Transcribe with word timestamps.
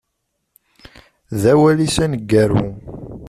D 1.41 1.43
awal-is 1.51 1.97
aneggaru. 2.03 2.61